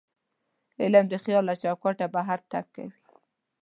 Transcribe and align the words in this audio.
علم 0.81 1.05
د 1.09 1.13
خیال 1.23 1.43
له 1.49 1.55
چوکاټه 1.61 2.05
بهر 2.15 2.39
تګ 2.51 2.65
کوي. 2.75 2.97